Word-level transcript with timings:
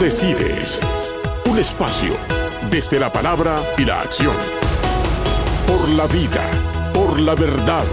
decides. 0.00 0.80
Un 1.50 1.58
espacio 1.58 2.14
desde 2.70 2.98
la 2.98 3.12
palabra 3.12 3.60
y 3.76 3.84
la 3.84 4.00
acción. 4.00 4.34
Por 5.66 5.90
la 5.90 6.06
vida, 6.06 6.40
por 6.94 7.20
la 7.20 7.34
verdad, 7.34 7.84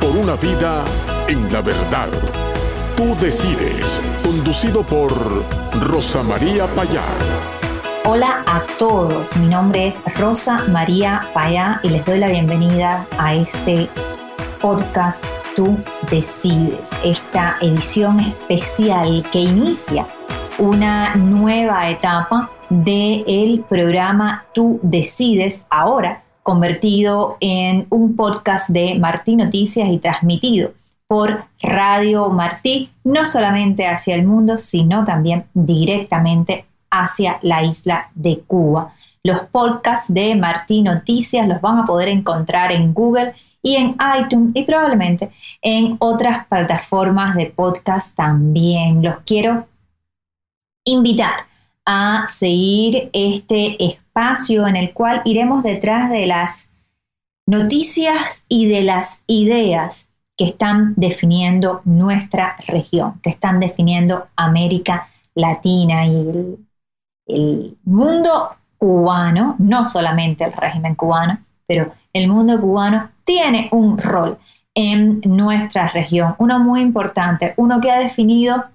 por 0.00 0.16
una 0.16 0.34
vida 0.34 0.84
en 1.28 1.50
la 1.52 1.62
verdad. 1.62 2.08
Tú 2.96 3.16
decides. 3.20 4.02
Conducido 4.24 4.84
por 4.84 5.12
Rosa 5.80 6.24
María 6.24 6.66
Payá. 6.74 7.04
Hola 8.04 8.42
a 8.44 8.62
todos, 8.76 9.36
mi 9.36 9.46
nombre 9.46 9.86
es 9.86 10.00
Rosa 10.18 10.64
María 10.64 11.28
Payá 11.34 11.78
y 11.84 11.90
les 11.90 12.04
doy 12.04 12.18
la 12.18 12.28
bienvenida 12.28 13.06
a 13.16 13.34
este 13.34 13.88
podcast 14.60 15.24
Tú 15.54 15.76
decides, 16.10 16.90
esta 17.04 17.58
edición 17.60 18.20
especial 18.20 19.24
que 19.32 19.40
inicia 19.40 20.06
una 20.58 21.14
nueva 21.14 21.88
etapa 21.88 22.50
del 22.68 23.64
programa 23.68 24.44
Tú 24.52 24.80
decides 24.82 25.64
ahora 25.70 26.24
convertido 26.42 27.36
en 27.40 27.86
un 27.90 28.16
podcast 28.16 28.70
de 28.70 28.98
Martí 28.98 29.36
Noticias 29.36 29.88
y 29.88 29.98
transmitido 29.98 30.72
por 31.06 31.44
Radio 31.62 32.28
Martí, 32.30 32.90
no 33.04 33.24
solamente 33.26 33.86
hacia 33.86 34.14
el 34.14 34.26
mundo, 34.26 34.58
sino 34.58 35.04
también 35.04 35.46
directamente 35.54 36.66
hacia 36.90 37.38
la 37.42 37.62
isla 37.62 38.10
de 38.14 38.40
Cuba. 38.40 38.94
Los 39.22 39.40
podcasts 39.42 40.12
de 40.12 40.34
Martí 40.36 40.82
Noticias 40.82 41.46
los 41.46 41.60
van 41.60 41.78
a 41.78 41.86
poder 41.86 42.08
encontrar 42.08 42.72
en 42.72 42.92
Google 42.92 43.34
y 43.62 43.76
en 43.76 43.96
iTunes 44.18 44.52
y 44.54 44.64
probablemente 44.64 45.30
en 45.62 45.96
otras 45.98 46.46
plataformas 46.46 47.34
de 47.34 47.46
podcast 47.46 48.14
también. 48.14 49.02
Los 49.02 49.18
quiero 49.24 49.66
invitar 50.88 51.46
a 51.84 52.26
seguir 52.28 53.10
este 53.12 53.82
espacio 53.82 54.66
en 54.66 54.76
el 54.76 54.92
cual 54.92 55.22
iremos 55.24 55.62
detrás 55.62 56.10
de 56.10 56.26
las 56.26 56.70
noticias 57.46 58.44
y 58.48 58.68
de 58.68 58.82
las 58.82 59.22
ideas 59.26 60.08
que 60.36 60.44
están 60.44 60.94
definiendo 60.96 61.80
nuestra 61.84 62.56
región, 62.66 63.20
que 63.22 63.30
están 63.30 63.58
definiendo 63.58 64.28
América 64.36 65.08
Latina 65.34 66.06
y 66.06 66.58
el, 67.26 67.76
mundo 67.84 68.50
cubano, 68.78 69.56
no 69.58 69.84
solamente 69.84 70.44
el 70.44 70.52
régimen 70.52 70.94
cubano, 70.94 71.38
pero 71.66 71.92
el 72.12 72.28
mundo 72.28 72.60
cubano 72.60 73.10
tiene 73.24 73.68
un 73.72 73.98
rol 73.98 74.38
en 74.74 75.20
nuestra 75.24 75.88
región, 75.88 76.36
uno 76.38 76.58
muy 76.58 76.80
importante, 76.80 77.54
uno 77.56 77.80
que 77.80 77.90
ha 77.90 77.98
definido 77.98 78.66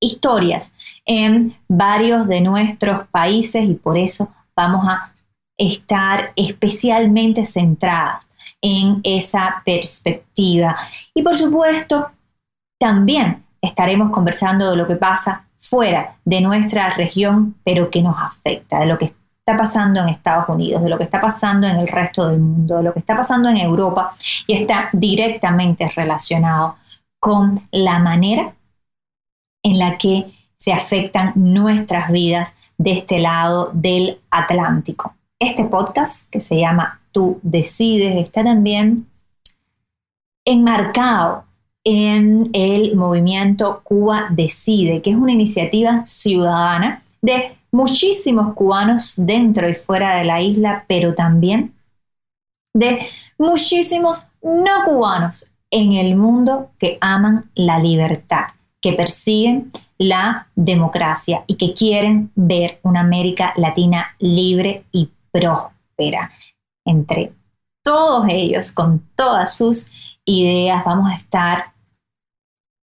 historias 0.00 0.72
en 1.04 1.56
varios 1.68 2.26
de 2.28 2.40
nuestros 2.40 3.06
países 3.08 3.64
y 3.64 3.74
por 3.74 3.98
eso 3.98 4.28
vamos 4.54 4.86
a 4.88 5.12
estar 5.56 6.32
especialmente 6.36 7.44
centrados 7.44 8.26
en 8.60 9.00
esa 9.02 9.62
perspectiva. 9.64 10.76
Y 11.14 11.22
por 11.22 11.36
supuesto, 11.36 12.10
también 12.78 13.44
estaremos 13.60 14.10
conversando 14.10 14.70
de 14.70 14.76
lo 14.76 14.86
que 14.86 14.96
pasa 14.96 15.44
fuera 15.60 16.16
de 16.24 16.40
nuestra 16.40 16.90
región, 16.94 17.56
pero 17.64 17.90
que 17.90 18.02
nos 18.02 18.16
afecta, 18.18 18.80
de 18.80 18.86
lo 18.86 18.98
que 18.98 19.12
está 19.48 19.56
pasando 19.56 20.00
en 20.00 20.08
Estados 20.08 20.48
Unidos, 20.48 20.82
de 20.82 20.90
lo 20.90 20.98
que 20.98 21.04
está 21.04 21.20
pasando 21.20 21.66
en 21.66 21.76
el 21.76 21.88
resto 21.88 22.28
del 22.28 22.38
mundo, 22.38 22.76
de 22.76 22.82
lo 22.84 22.92
que 22.92 22.98
está 23.00 23.16
pasando 23.16 23.48
en 23.48 23.56
Europa 23.56 24.14
y 24.46 24.54
está 24.54 24.90
directamente 24.92 25.88
relacionado 25.88 26.76
con 27.18 27.60
la 27.72 27.98
manera 27.98 28.52
en 29.62 29.78
la 29.78 29.98
que 29.98 30.26
se 30.56 30.72
afectan 30.72 31.32
nuestras 31.36 32.10
vidas 32.10 32.54
de 32.76 32.92
este 32.92 33.20
lado 33.20 33.70
del 33.72 34.18
Atlántico. 34.30 35.14
Este 35.38 35.64
podcast 35.64 36.30
que 36.30 36.40
se 36.40 36.58
llama 36.58 37.00
Tú 37.12 37.38
decides 37.42 38.16
está 38.16 38.44
también 38.44 39.06
enmarcado 40.44 41.44
en 41.84 42.50
el 42.52 42.96
movimiento 42.96 43.80
Cuba 43.84 44.26
Decide, 44.30 45.00
que 45.00 45.10
es 45.10 45.16
una 45.16 45.32
iniciativa 45.32 46.04
ciudadana 46.04 47.02
de 47.22 47.56
muchísimos 47.70 48.54
cubanos 48.54 49.14
dentro 49.16 49.68
y 49.68 49.74
fuera 49.74 50.16
de 50.16 50.24
la 50.24 50.40
isla, 50.40 50.84
pero 50.88 51.14
también 51.14 51.74
de 52.74 53.06
muchísimos 53.38 54.26
no 54.42 54.84
cubanos 54.84 55.46
en 55.70 55.92
el 55.92 56.16
mundo 56.16 56.70
que 56.78 56.98
aman 57.00 57.50
la 57.54 57.78
libertad 57.78 58.48
persiguen 58.92 59.70
la 59.98 60.48
democracia 60.54 61.44
y 61.46 61.56
que 61.56 61.74
quieren 61.74 62.30
ver 62.34 62.78
una 62.82 63.00
América 63.00 63.52
Latina 63.56 64.14
libre 64.18 64.84
y 64.92 65.10
próspera. 65.30 66.30
Entre 66.84 67.32
todos 67.82 68.26
ellos, 68.28 68.72
con 68.72 69.00
todas 69.14 69.56
sus 69.56 69.90
ideas, 70.24 70.84
vamos 70.84 71.10
a 71.10 71.16
estar 71.16 71.72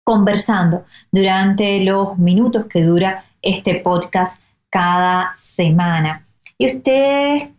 conversando 0.04 0.84
durante 1.10 1.82
los 1.82 2.16
minutos 2.18 2.66
que 2.66 2.82
dura 2.82 3.24
este 3.42 3.76
podcast 3.76 4.42
cada 4.70 5.32
semana. 5.36 6.24
Y 6.58 6.76
ustedes, 6.76 7.50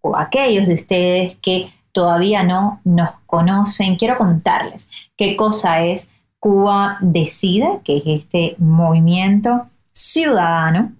o 0.00 0.16
aquellos 0.16 0.66
de 0.66 0.74
ustedes 0.74 1.36
que 1.36 1.70
todavía 1.92 2.42
no 2.44 2.80
nos 2.84 3.10
conocen, 3.26 3.96
quiero 3.96 4.16
contarles 4.16 4.88
qué 5.16 5.36
cosa 5.36 5.84
es 5.84 6.10
Cuba 6.40 6.98
Decide, 7.00 7.80
que 7.84 7.98
es 7.98 8.02
este 8.06 8.56
movimiento 8.58 9.68
ciudadano 9.92 10.92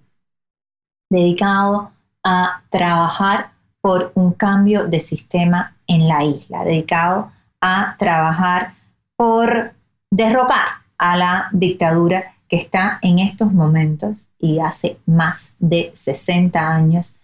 dedicado 1.09 1.91
a 2.23 2.61
trabajar 2.69 3.51
por 3.81 4.11
un 4.15 4.33
cambio 4.33 4.87
de 4.87 4.99
sistema 4.99 5.75
en 5.87 6.07
la 6.07 6.23
isla, 6.23 6.63
dedicado 6.63 7.31
a 7.61 7.95
trabajar 7.97 8.73
por 9.15 9.73
derrocar 10.11 10.67
a 10.97 11.17
la 11.17 11.49
dictadura 11.51 12.35
que 12.47 12.57
está 12.57 12.99
en 13.01 13.19
estos 13.19 13.53
momentos 13.53 14.27
y 14.37 14.59
hace 14.59 14.97
más 15.05 15.55
de 15.59 15.91
60 15.93 16.59
años 16.59 17.15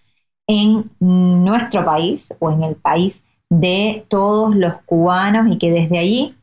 en 0.47 0.89
nuestro 0.99 1.83
país 1.83 2.33
o 2.39 2.51
en 2.51 2.63
el 2.63 2.75
país 2.75 3.23
de 3.49 4.05
todos 4.07 4.55
los 4.55 4.75
cubanos 4.85 5.51
y 5.51 5.57
que 5.57 5.71
desde 5.71 5.99
allí 5.99 6.35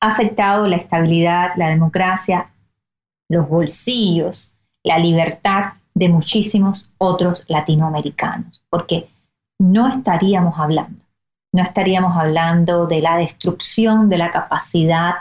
ha 0.00 0.08
afectado 0.08 0.68
la 0.68 0.76
estabilidad, 0.76 1.52
la 1.56 1.68
democracia, 1.68 2.50
los 3.28 3.48
bolsillos, 3.48 4.52
la 4.82 4.98
libertad 4.98 5.72
de 5.94 6.08
muchísimos 6.08 6.88
otros 6.98 7.44
latinoamericanos, 7.48 8.62
porque 8.70 9.08
no 9.58 9.88
estaríamos 9.88 10.58
hablando, 10.58 11.02
no 11.52 11.62
estaríamos 11.62 12.16
hablando 12.16 12.86
de 12.86 13.02
la 13.02 13.16
destrucción 13.16 14.08
de 14.08 14.18
la 14.18 14.30
capacidad 14.30 15.16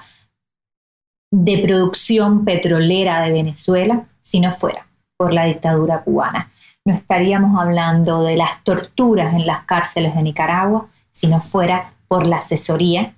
de 1.31 1.57
producción 1.57 2.45
petrolera 2.45 3.21
de 3.21 3.31
Venezuela 3.31 4.05
si 4.21 4.39
no 4.39 4.51
fuera 4.51 4.87
por 5.17 5.33
la 5.33 5.45
dictadura 5.45 6.03
cubana. 6.03 6.51
No 6.85 6.93
estaríamos 6.93 7.59
hablando 7.59 8.23
de 8.23 8.37
las 8.37 8.63
torturas 8.63 9.33
en 9.33 9.45
las 9.45 9.65
cárceles 9.65 10.15
de 10.15 10.23
Nicaragua 10.23 10.87
si 11.11 11.27
no 11.27 11.41
fuera 11.41 11.93
por 12.07 12.27
la 12.27 12.37
asesoría 12.37 13.16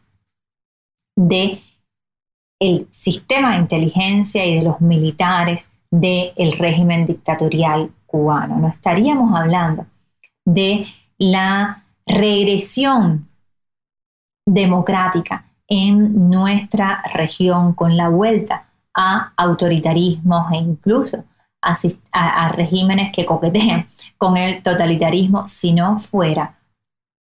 de 1.16 1.62
el 2.60 2.88
sistema 2.92 3.52
de 3.52 3.60
inteligencia 3.60 4.46
y 4.46 4.60
de 4.60 4.66
los 4.66 4.82
militares 4.82 5.68
del 5.92 6.52
régimen 6.54 7.06
dictatorial 7.06 7.92
cubano. 8.06 8.58
No 8.58 8.68
estaríamos 8.68 9.40
hablando 9.40 9.86
de 10.46 10.88
la 11.18 11.86
regresión 12.06 13.30
democrática 14.46 15.46
en 15.68 16.30
nuestra 16.30 17.04
región 17.14 17.74
con 17.74 17.96
la 17.96 18.10
vuelta 18.10 18.70
a 18.96 19.34
autoritarismos 19.38 20.52
e 20.52 20.58
incluso 20.58 21.24
a, 21.62 21.76
a, 22.12 22.50
regímenes 22.50 23.12
que 23.12 23.26
coquetean 23.26 23.88
con 24.18 24.38
el 24.38 24.64
totalitarismo 24.64 25.48
si 25.48 25.74
no 25.74 26.00
fuera 26.00 26.58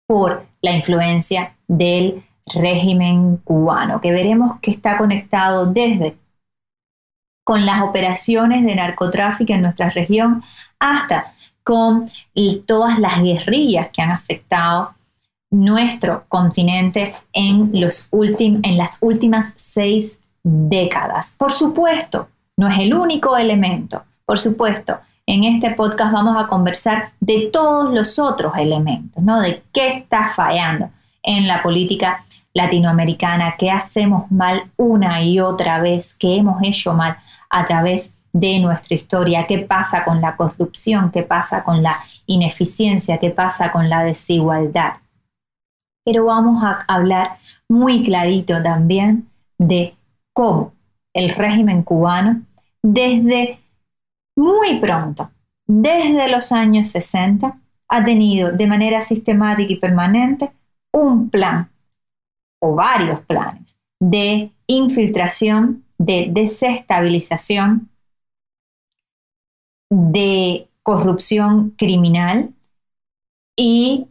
por 0.08 0.48
la 0.62 0.72
influencia 0.72 1.56
del 1.68 2.24
régimen 2.54 3.38
cubano, 3.38 4.02
que 4.02 4.12
veremos 4.12 4.60
que 4.62 4.72
está 4.72 4.98
conectado 4.98 5.68
desde 5.68 6.18
con 7.44 7.66
las 7.66 7.82
operaciones 7.82 8.64
de 8.64 8.76
narcotráfico 8.76 9.54
en 9.54 9.64
nuestra 9.64 9.90
región 9.90 10.44
hasta 10.80 11.34
con 11.64 12.06
todas 12.66 13.00
las 13.00 13.22
guerrillas 13.22 13.90
que 13.92 14.02
han 14.02 14.12
afectado 14.12 14.94
nuestro 15.52 16.26
continente 16.30 17.14
en, 17.34 17.72
los 17.80 18.10
en 18.12 18.78
las 18.78 18.98
últimas 19.02 19.54
seis 19.56 20.20
décadas. 20.44 21.36
Por 21.38 21.52
supuesto, 21.52 22.30
no 22.58 22.68
es 22.68 22.80
el 22.80 22.94
único 22.94 23.38
elemento. 23.38 24.04
Por 24.26 24.40
supuesto, 24.40 25.00
en 25.26 25.44
este 25.44 25.72
podcast 25.72 26.14
vamos 26.14 26.42
a 26.42 26.48
conversar 26.48 27.12
de 27.20 27.50
todos 27.52 27.94
los 27.94 28.18
otros 28.18 28.54
elementos, 28.58 29.22
¿no? 29.22 29.40
De 29.40 29.62
qué 29.74 29.90
está 29.90 30.30
fallando 30.30 30.90
en 31.22 31.48
la 31.48 31.62
política 31.62 32.24
latinoamericana, 32.54 33.56
que 33.58 33.72
hacemos 33.72 34.30
mal 34.32 34.72
una 34.78 35.22
y 35.24 35.40
otra 35.40 35.80
vez, 35.80 36.16
que 36.16 36.38
hemos 36.38 36.62
hecho 36.64 36.94
mal 36.94 37.18
a 37.50 37.66
través 37.66 38.14
de 38.34 38.60
nuestra 38.60 38.96
historia, 38.96 39.46
qué 39.48 39.60
pasa 39.60 40.04
con 40.04 40.22
la 40.22 40.36
corrupción, 40.36 41.12
qué 41.12 41.24
pasa 41.24 41.64
con 41.64 41.84
la 41.84 41.98
ineficiencia, 42.26 43.18
qué 43.20 43.30
pasa 43.30 43.72
con 43.72 43.90
la 43.90 44.04
desigualdad. 44.04 44.94
Pero 46.04 46.26
vamos 46.26 46.64
a 46.64 46.84
hablar 46.88 47.38
muy 47.70 48.04
clarito 48.04 48.62
también 48.64 49.30
de 49.58 49.96
cómo 50.34 50.74
el 51.14 51.30
régimen 51.30 51.84
cubano 51.84 52.42
desde 52.82 53.60
muy 54.36 54.80
pronto, 54.80 55.30
desde 55.68 56.30
los 56.30 56.52
años 56.52 56.88
60, 56.88 57.58
ha 57.90 58.04
tenido 58.04 58.52
de 58.52 58.68
manera 58.68 59.02
sistemática 59.02 59.74
y 59.74 59.76
permanente 59.76 60.52
un 60.94 61.30
plan 61.30 61.70
o 62.62 62.76
varios 62.76 63.20
planes 63.22 63.78
de 64.00 64.52
infiltración, 64.68 65.84
de 65.98 66.28
desestabilización, 66.32 67.90
de 69.90 70.70
corrupción 70.84 71.72
criminal 71.72 72.54
y, 73.58 74.08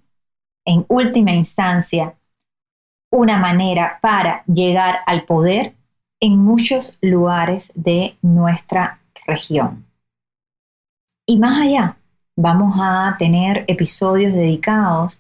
en 0.64 0.84
última 0.88 1.32
instancia, 1.32 2.14
una 3.10 3.38
manera 3.38 3.98
para 4.00 4.44
llegar 4.44 5.00
al 5.06 5.24
poder 5.24 5.74
en 6.20 6.38
muchos 6.38 6.98
lugares 7.00 7.72
de 7.74 8.16
nuestra 8.22 9.00
región. 9.26 9.86
Y 11.26 11.38
más 11.38 11.62
allá, 11.62 11.96
vamos 12.36 12.74
a 12.78 13.16
tener 13.18 13.64
episodios 13.68 14.32
dedicados 14.32 15.18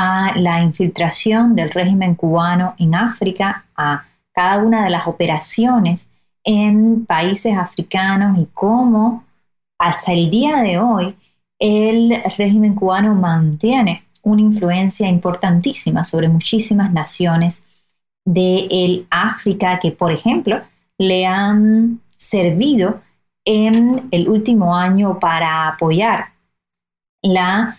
a 0.00 0.32
la 0.36 0.62
infiltración 0.62 1.56
del 1.56 1.70
régimen 1.70 2.14
cubano 2.14 2.76
en 2.78 2.94
África, 2.94 3.64
a 3.76 4.04
cada 4.32 4.58
una 4.58 4.84
de 4.84 4.90
las 4.90 5.08
operaciones 5.08 6.08
en 6.44 7.04
países 7.04 7.58
africanos 7.58 8.38
y 8.38 8.46
cómo 8.54 9.24
hasta 9.76 10.12
el 10.12 10.30
día 10.30 10.58
de 10.58 10.78
hoy 10.78 11.16
el 11.58 12.16
régimen 12.36 12.76
cubano 12.76 13.16
mantiene 13.16 14.04
una 14.22 14.40
influencia 14.40 15.08
importantísima 15.08 16.04
sobre 16.04 16.28
muchísimas 16.28 16.92
naciones 16.92 17.88
de 18.24 19.04
África 19.10 19.80
que, 19.80 19.90
por 19.90 20.12
ejemplo, 20.12 20.62
le 20.96 21.26
han 21.26 22.00
servido 22.16 23.00
en 23.44 24.06
el 24.12 24.28
último 24.28 24.76
año 24.76 25.18
para 25.18 25.66
apoyar 25.66 26.26
la 27.20 27.76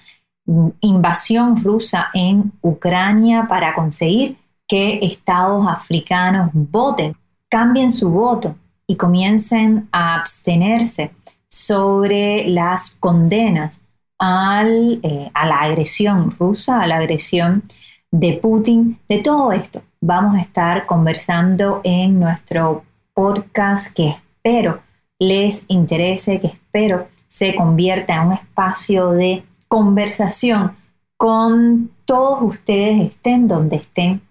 invasión 0.82 1.62
rusa 1.64 2.10
en 2.14 2.52
Ucrania 2.62 3.48
para 3.48 3.74
conseguir 3.74 4.38
que 4.68 5.00
estados 5.02 5.68
africanos 5.68 6.50
voten, 6.54 7.16
cambien 7.50 7.92
su 7.92 8.10
voto 8.10 8.56
y 8.88 8.96
comiencen 8.96 9.88
a 9.92 10.16
abstenerse 10.16 11.12
sobre 11.48 12.48
las 12.48 12.92
condenas 12.92 13.82
eh, 14.22 15.32
a 15.34 15.48
la 15.48 15.60
agresión 15.62 16.32
rusa, 16.38 16.82
a 16.82 16.88
la 16.88 16.98
agresión 16.98 17.64
de 18.12 18.34
Putin, 18.34 19.00
de 19.08 19.20
todo 19.20 19.52
esto. 19.52 19.82
Vamos 20.02 20.36
a 20.36 20.42
estar 20.42 20.86
conversando 20.86 21.82
en 21.84 22.20
nuestro 22.20 22.84
podcast 23.14 23.94
que 23.94 24.10
espero 24.10 24.82
les 25.20 25.66
interese, 25.68 26.40
que 26.40 26.48
espero 26.48 27.08
se 27.28 27.54
convierta 27.56 28.16
en 28.16 28.28
un 28.28 28.34
espacio 28.34 29.12
de 29.12 29.44
conversación 29.70 30.76
con 31.16 31.92
todos 32.06 32.42
ustedes, 32.42 33.02
estén 33.02 33.48
donde 33.48 33.78
estén 33.78 34.22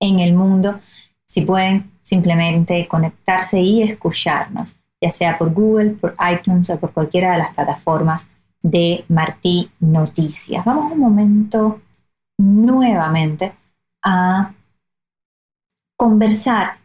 en 0.00 0.20
el 0.20 0.32
mundo, 0.32 0.80
si 1.26 1.42
pueden 1.42 1.90
simplemente 2.02 2.86
conectarse 2.88 3.60
y 3.60 3.82
escucharnos, 3.82 4.76
ya 5.00 5.10
sea 5.10 5.36
por 5.36 5.52
Google, 5.52 5.90
por 5.90 6.14
iTunes 6.32 6.70
o 6.70 6.78
por 6.78 6.92
cualquiera 6.92 7.32
de 7.32 7.38
las 7.38 7.54
plataformas 7.54 8.28
de 8.62 9.04
Martí 9.08 9.70
Noticias. 9.80 10.64
Vamos 10.64 10.92
un 10.92 11.00
momento 11.00 11.80
nuevamente 12.38 13.52
a 14.02 14.52
conversar 15.96 16.78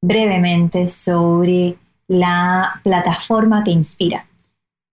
brevemente 0.00 0.88
sobre 0.88 1.76
la 2.06 2.80
plataforma 2.84 3.64
que 3.64 3.70
inspira 3.70 4.27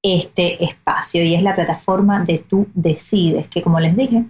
este 0.08 0.64
espacio 0.64 1.24
y 1.24 1.34
es 1.34 1.42
la 1.42 1.56
plataforma 1.56 2.24
de 2.24 2.38
Tú 2.38 2.68
Decides, 2.76 3.48
que 3.48 3.64
como 3.64 3.80
les 3.80 3.98
dije, 3.98 4.24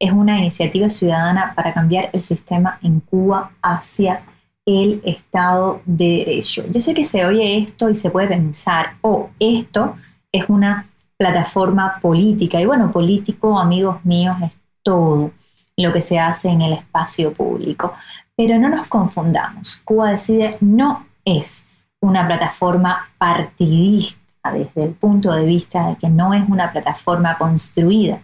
es 0.00 0.10
una 0.10 0.36
iniciativa 0.38 0.90
ciudadana 0.90 1.52
para 1.54 1.72
cambiar 1.72 2.10
el 2.12 2.20
sistema 2.20 2.80
en 2.82 2.98
Cuba 2.98 3.52
hacia 3.62 4.24
el 4.66 5.00
Estado 5.04 5.82
de 5.84 6.24
Derecho. 6.26 6.64
Yo 6.72 6.80
sé 6.80 6.94
que 6.94 7.04
se 7.04 7.24
oye 7.24 7.58
esto 7.58 7.88
y 7.88 7.94
se 7.94 8.10
puede 8.10 8.26
pensar, 8.26 8.96
oh, 9.02 9.30
esto 9.38 9.94
es 10.32 10.48
una 10.48 10.88
plataforma 11.16 12.00
política. 12.02 12.60
Y 12.60 12.66
bueno, 12.66 12.90
político, 12.90 13.56
amigos 13.56 14.04
míos, 14.04 14.36
es 14.42 14.56
todo 14.82 15.30
lo 15.76 15.92
que 15.92 16.00
se 16.00 16.18
hace 16.18 16.48
en 16.48 16.62
el 16.62 16.72
espacio 16.72 17.32
público. 17.32 17.94
Pero 18.34 18.58
no 18.58 18.68
nos 18.68 18.88
confundamos. 18.88 19.76
Cuba 19.84 20.10
Decide 20.10 20.56
no 20.60 21.06
es 21.24 21.66
una 22.00 22.26
plataforma 22.26 23.10
partidista 23.16 24.19
desde 24.44 24.84
el 24.84 24.94
punto 24.94 25.32
de 25.32 25.44
vista 25.44 25.88
de 25.88 25.96
que 25.96 26.08
no 26.08 26.32
es 26.32 26.48
una 26.48 26.70
plataforma 26.72 27.36
construida 27.36 28.22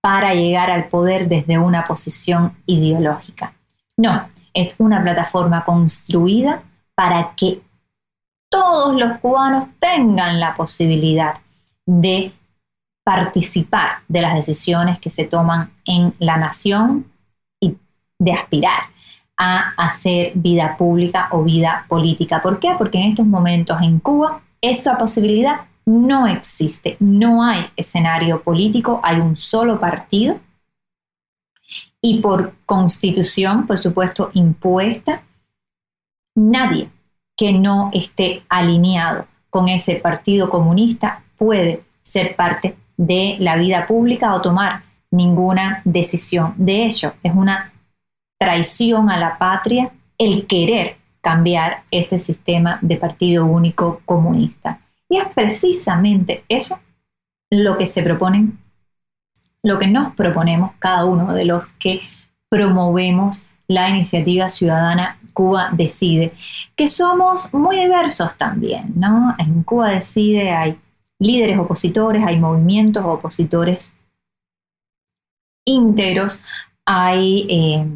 para 0.00 0.34
llegar 0.34 0.70
al 0.70 0.88
poder 0.88 1.28
desde 1.28 1.58
una 1.58 1.84
posición 1.84 2.56
ideológica. 2.66 3.54
No, 3.96 4.28
es 4.54 4.76
una 4.78 5.02
plataforma 5.02 5.64
construida 5.64 6.62
para 6.94 7.34
que 7.34 7.60
todos 8.48 8.98
los 8.98 9.18
cubanos 9.18 9.68
tengan 9.78 10.40
la 10.40 10.54
posibilidad 10.54 11.34
de 11.86 12.32
participar 13.04 13.98
de 14.08 14.22
las 14.22 14.34
decisiones 14.34 14.98
que 14.98 15.10
se 15.10 15.24
toman 15.24 15.70
en 15.84 16.14
la 16.18 16.36
nación 16.36 17.06
y 17.60 17.76
de 18.18 18.32
aspirar 18.32 18.90
a 19.36 19.72
hacer 19.76 20.32
vida 20.34 20.76
pública 20.76 21.28
o 21.30 21.42
vida 21.42 21.84
política. 21.88 22.42
¿Por 22.42 22.60
qué? 22.60 22.74
Porque 22.76 22.98
en 22.98 23.10
estos 23.10 23.26
momentos 23.26 23.80
en 23.82 23.98
Cuba 23.98 24.42
esa 24.60 24.98
posibilidad 24.98 25.62
no 25.86 26.26
existe, 26.26 26.96
no 27.00 27.42
hay 27.42 27.66
escenario 27.76 28.42
político, 28.42 29.00
hay 29.02 29.18
un 29.20 29.36
solo 29.36 29.80
partido 29.80 30.38
y 32.00 32.20
por 32.20 32.54
constitución, 32.66 33.66
por 33.66 33.78
supuesto, 33.78 34.30
impuesta, 34.34 35.22
nadie 36.34 36.90
que 37.36 37.52
no 37.52 37.90
esté 37.92 38.44
alineado 38.48 39.26
con 39.48 39.68
ese 39.68 39.96
partido 39.96 40.48
comunista 40.48 41.24
puede 41.36 41.82
ser 42.02 42.36
parte 42.36 42.76
de 42.96 43.36
la 43.40 43.56
vida 43.56 43.86
pública 43.86 44.34
o 44.34 44.42
tomar 44.42 44.84
ninguna 45.10 45.82
decisión. 45.84 46.54
De 46.56 46.84
hecho, 46.86 47.14
es 47.22 47.32
una 47.34 47.72
traición 48.38 49.10
a 49.10 49.18
la 49.18 49.38
patria 49.38 49.90
el 50.18 50.46
querer 50.46 50.99
cambiar 51.20 51.84
ese 51.90 52.18
sistema 52.18 52.78
de 52.82 52.96
partido 52.96 53.46
único 53.46 54.00
comunista. 54.04 54.80
Y 55.08 55.18
es 55.18 55.26
precisamente 55.34 56.44
eso 56.48 56.78
lo 57.50 57.76
que 57.76 57.86
se 57.86 58.02
proponen, 58.02 58.58
lo 59.62 59.78
que 59.78 59.88
nos 59.88 60.14
proponemos 60.14 60.72
cada 60.78 61.04
uno 61.04 61.34
de 61.34 61.44
los 61.44 61.66
que 61.78 62.00
promovemos 62.48 63.44
la 63.66 63.88
iniciativa 63.88 64.48
ciudadana 64.48 65.18
Cuba 65.32 65.70
Decide, 65.72 66.32
que 66.76 66.88
somos 66.88 67.52
muy 67.54 67.76
diversos 67.76 68.36
también, 68.36 68.92
¿no? 68.96 69.34
En 69.38 69.62
Cuba 69.62 69.90
Decide 69.90 70.50
hay 70.50 70.78
líderes 71.18 71.58
opositores, 71.58 72.22
hay 72.24 72.38
movimientos 72.38 73.04
opositores 73.04 73.92
íntegros, 75.64 76.40
hay 76.84 77.46
eh, 77.48 77.86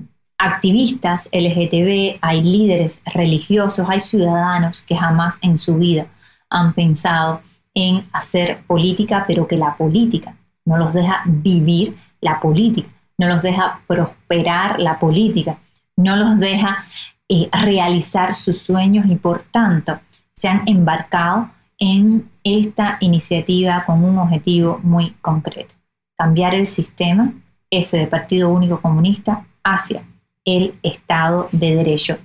activistas 0.44 1.28
LGTB, 1.32 2.18
hay 2.20 2.42
líderes 2.42 3.00
religiosos, 3.14 3.88
hay 3.88 4.00
ciudadanos 4.00 4.82
que 4.82 4.94
jamás 4.94 5.38
en 5.40 5.56
su 5.56 5.78
vida 5.78 6.06
han 6.50 6.74
pensado 6.74 7.40
en 7.72 8.04
hacer 8.12 8.62
política, 8.66 9.24
pero 9.26 9.48
que 9.48 9.56
la 9.56 9.76
política 9.76 10.36
no 10.66 10.76
los 10.76 10.92
deja 10.92 11.22
vivir 11.26 11.96
la 12.20 12.40
política, 12.40 12.88
no 13.18 13.26
los 13.26 13.42
deja 13.42 13.80
prosperar 13.86 14.80
la 14.80 14.98
política, 14.98 15.58
no 15.96 16.16
los 16.16 16.38
deja 16.38 16.84
eh, 17.28 17.48
realizar 17.50 18.34
sus 18.34 18.58
sueños 18.58 19.06
y 19.06 19.16
por 19.16 19.44
tanto 19.44 19.98
se 20.34 20.48
han 20.48 20.62
embarcado 20.66 21.50
en 21.78 22.30
esta 22.44 22.98
iniciativa 23.00 23.84
con 23.86 24.04
un 24.04 24.18
objetivo 24.18 24.78
muy 24.82 25.10
concreto, 25.22 25.74
cambiar 26.18 26.54
el 26.54 26.66
sistema, 26.66 27.32
ese 27.70 27.96
de 27.96 28.06
Partido 28.06 28.50
Único 28.50 28.80
Comunista, 28.80 29.46
hacia 29.64 30.04
el 30.44 30.78
Estado 30.82 31.48
de 31.52 31.76
Derecho. 31.76 32.18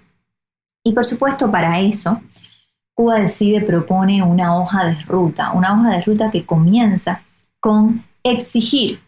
Y 0.84 0.94
por 0.94 1.06
supuesto 1.06 1.52
para 1.52 1.80
eso, 1.80 2.22
Cuba 2.94 3.20
Decide 3.20 3.62
propone 3.62 4.22
una 4.24 4.58
hoja 4.58 4.86
de 4.86 5.02
ruta, 5.04 5.52
una 5.54 5.74
hoja 5.74 5.92
de 5.92 6.02
ruta 6.02 6.32
que 6.32 6.46
comienza 6.46 7.24
con 7.60 8.04
exigir 8.24 9.02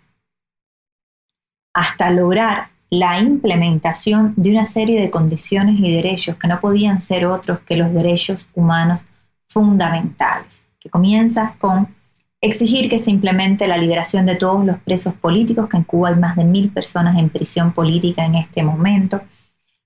hasta 1.74 2.12
lograr 2.12 2.70
la 2.90 3.20
implementación 3.20 4.34
de 4.36 4.52
una 4.52 4.66
serie 4.66 5.00
de 5.00 5.10
condiciones 5.10 5.80
y 5.80 5.94
derechos 5.94 6.36
que 6.36 6.48
no 6.48 6.60
podían 6.60 7.00
ser 7.00 7.26
otros 7.26 7.60
que 7.60 7.78
los 7.78 7.94
derechos 7.94 8.46
humanos 8.54 9.02
fundamentales, 9.48 10.64
que 10.80 10.90
comienza 10.90 11.56
con 11.60 11.96
exigir 12.42 12.90
que 12.90 12.98
se 12.98 13.12
implemente 13.12 13.68
la 13.68 13.78
liberación 13.78 14.26
de 14.26 14.36
todos 14.36 14.66
los 14.66 14.78
presos 14.80 15.14
políticos, 15.14 15.70
que 15.70 15.78
en 15.78 15.84
Cuba 15.84 16.10
hay 16.10 16.16
más 16.16 16.36
de 16.36 16.44
mil 16.44 16.70
personas 16.70 17.18
en 17.18 17.30
prisión 17.30 17.72
política 17.72 18.26
en 18.26 18.36
este 18.36 18.64
momento, 18.64 19.22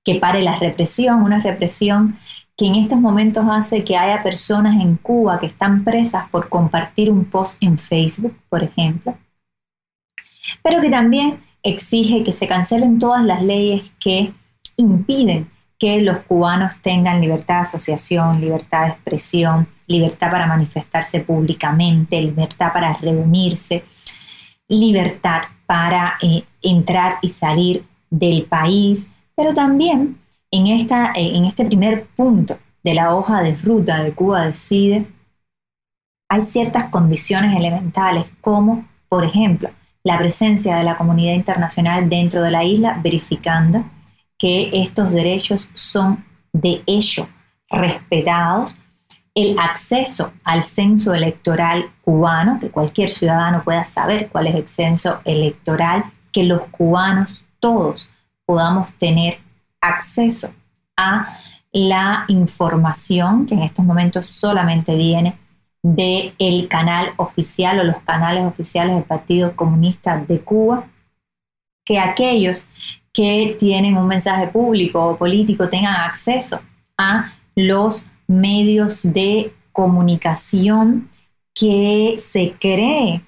que 0.04 0.16
pare 0.16 0.42
la 0.42 0.56
represión, 0.56 1.22
una 1.22 1.42
represión 1.42 2.18
que 2.56 2.68
en 2.68 2.76
estos 2.76 3.00
momentos 3.00 3.46
hace 3.52 3.84
que 3.84 3.98
haya 3.98 4.24
personas 4.24 4.82
en 4.82 4.96
Cuba 4.96 5.40
que 5.40 5.48
están 5.48 5.84
presas 5.84 6.30
por 6.30 6.48
compartir 6.48 7.12
un 7.12 7.26
post 7.26 7.62
en 7.62 7.78
Facebook, 7.78 8.38
por 8.48 8.64
ejemplo, 8.64 9.18
pero 10.64 10.80
que 10.80 10.90
también 10.90 11.44
exige 11.64 12.24
que 12.24 12.32
se 12.32 12.48
cancelen 12.48 13.00
todas 13.00 13.26
las 13.26 13.42
leyes 13.42 13.92
que 14.00 14.32
impiden 14.78 15.50
que 15.78 16.00
los 16.00 16.20
cubanos 16.20 16.80
tengan 16.82 17.20
libertad 17.20 17.56
de 17.56 17.62
asociación, 17.62 18.40
libertad 18.40 18.86
de 18.86 18.92
expresión, 18.92 19.68
libertad 19.88 20.32
para 20.32 20.48
manifestarse 20.48 21.22
públicamente, 21.22 22.22
libertad 22.22 22.74
para 22.74 22.94
reunirse, 22.94 23.84
libertad 24.68 25.42
para 25.66 26.16
eh, 26.22 26.44
entrar 26.62 27.18
y 27.22 27.30
salir 27.30 27.86
del 28.10 28.44
país, 28.44 29.10
pero 29.36 29.54
también 29.54 30.20
en, 30.52 30.68
esta, 30.68 31.12
eh, 31.16 31.36
en 31.36 31.46
este 31.46 31.66
primer 31.66 32.06
punto 32.16 32.58
de 32.84 32.94
la 32.94 33.16
hoja 33.16 33.42
de 33.42 33.56
ruta 33.58 34.04
de 34.04 34.14
Cuba 34.14 34.46
Decide, 34.46 35.08
hay 36.30 36.42
ciertas 36.42 36.90
condiciones 36.90 37.56
elementales 37.56 38.32
como, 38.42 38.88
por 39.10 39.24
ejemplo, 39.24 39.70
la 40.04 40.18
presencia 40.18 40.78
de 40.78 40.84
la 40.84 40.98
comunidad 40.98 41.34
internacional 41.34 42.08
dentro 42.08 42.42
de 42.42 42.52
la 42.52 42.64
isla, 42.64 43.00
verificando 43.04 43.84
que 44.38 44.70
estos 44.74 45.12
derechos 45.12 45.72
son 45.74 46.24
de 46.54 46.84
hecho 46.86 47.28
respetados, 47.70 48.76
el 49.36 49.60
acceso 49.60 50.32
al 50.46 50.64
censo 50.64 51.14
electoral 51.14 51.92
cubano, 52.02 52.58
que 52.60 52.72
cualquier 52.72 53.10
ciudadano 53.10 53.64
pueda 53.64 53.84
saber 53.84 54.30
cuál 54.30 54.48
es 54.48 54.56
el 54.56 54.70
censo 54.70 55.20
electoral, 55.26 56.06
que 56.32 56.44
los 56.44 56.64
cubanos 56.72 57.44
todos 57.60 58.10
podamos 58.46 58.94
tener 58.94 59.40
acceso 59.82 60.52
a 60.96 61.38
la 61.74 62.24
información 62.30 63.46
que 63.46 63.56
en 63.56 63.64
estos 63.64 63.84
momentos 63.84 64.26
solamente 64.26 64.96
viene 64.96 65.38
del 65.84 66.68
canal 66.70 67.12
oficial 67.18 67.80
o 67.80 67.84
los 67.84 67.98
canales 67.98 68.46
oficiales 68.46 68.96
del 68.96 69.04
Partido 69.04 69.56
Comunista 69.56 70.18
de 70.18 70.40
Cuba, 70.40 70.88
que 71.84 72.00
aquellos 72.00 72.68
que 73.12 73.56
tienen 73.60 73.98
un 73.98 74.08
mensaje 74.08 74.48
público 74.48 75.06
o 75.06 75.18
político 75.18 75.70
tengan 75.70 75.96
acceso 75.96 76.62
a 76.98 77.32
los 77.56 78.06
medios 78.28 79.04
de 79.04 79.54
comunicación 79.72 81.10
que 81.54 82.16
se 82.18 82.54
cree 82.60 83.24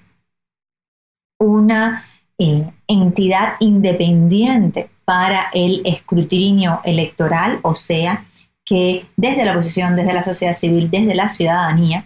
una 1.38 2.04
eh, 2.38 2.70
entidad 2.86 3.54
independiente 3.60 4.90
para 5.04 5.48
el 5.52 5.82
escrutinio 5.84 6.80
electoral, 6.84 7.60
o 7.62 7.74
sea, 7.74 8.24
que 8.64 9.06
desde 9.16 9.44
la 9.44 9.52
oposición, 9.52 9.96
desde 9.96 10.12
la 10.12 10.22
sociedad 10.22 10.52
civil, 10.52 10.90
desde 10.90 11.14
la 11.14 11.28
ciudadanía, 11.28 12.04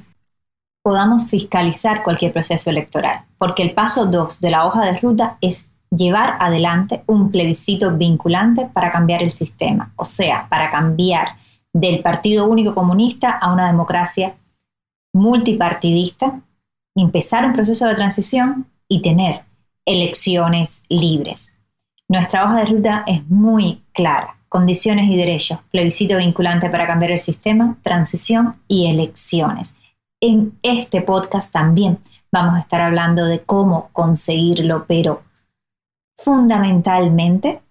podamos 0.82 1.28
fiscalizar 1.28 2.02
cualquier 2.02 2.32
proceso 2.32 2.70
electoral, 2.70 3.24
porque 3.38 3.62
el 3.62 3.72
paso 3.72 4.06
2 4.06 4.40
de 4.40 4.50
la 4.50 4.66
hoja 4.66 4.84
de 4.84 4.96
ruta 4.98 5.38
es 5.40 5.68
llevar 5.90 6.36
adelante 6.40 7.02
un 7.06 7.30
plebiscito 7.30 7.90
vinculante 7.90 8.68
para 8.72 8.90
cambiar 8.90 9.22
el 9.22 9.32
sistema, 9.32 9.92
o 9.96 10.04
sea, 10.04 10.46
para 10.48 10.70
cambiar 10.70 11.36
del 11.72 12.00
Partido 12.00 12.46
Único 12.46 12.74
Comunista 12.74 13.30
a 13.30 13.52
una 13.52 13.66
democracia 13.66 14.36
multipartidista, 15.12 16.40
empezar 16.94 17.44
un 17.44 17.52
proceso 17.52 17.86
de 17.86 17.94
transición 17.94 18.66
y 18.88 19.02
tener 19.02 19.42
elecciones 19.84 20.82
libres. 20.88 21.52
Nuestra 22.08 22.44
hoja 22.44 22.58
de 22.58 22.66
ruta 22.66 23.04
es 23.06 23.26
muy 23.28 23.82
clara. 23.92 24.36
Condiciones 24.48 25.08
y 25.08 25.16
derechos, 25.16 25.60
plebiscito 25.70 26.18
vinculante 26.18 26.68
para 26.68 26.86
cambiar 26.86 27.12
el 27.12 27.20
sistema, 27.20 27.78
transición 27.82 28.56
y 28.68 28.86
elecciones. 28.86 29.74
En 30.20 30.58
este 30.62 31.00
podcast 31.00 31.50
también 31.50 31.98
vamos 32.30 32.56
a 32.56 32.60
estar 32.60 32.82
hablando 32.82 33.24
de 33.24 33.40
cómo 33.40 33.88
conseguirlo, 33.92 34.84
pero 34.86 35.22
fundamentalmente 36.18 37.62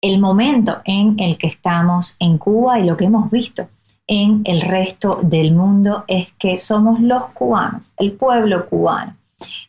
el 0.00 0.20
momento 0.20 0.80
en 0.84 1.16
el 1.18 1.38
que 1.38 1.48
estamos 1.48 2.16
en 2.20 2.38
Cuba 2.38 2.78
y 2.78 2.84
lo 2.84 2.96
que 2.96 3.06
hemos 3.06 3.30
visto 3.30 3.68
en 4.06 4.42
el 4.44 4.60
resto 4.60 5.20
del 5.22 5.52
mundo 5.52 6.04
es 6.06 6.32
que 6.38 6.56
somos 6.56 7.00
los 7.00 7.26
cubanos, 7.26 7.92
el 7.98 8.12
pueblo 8.12 8.68
cubano, 8.68 9.16